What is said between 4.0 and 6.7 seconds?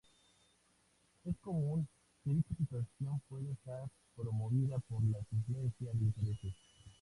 promovida por la influencia de intereses.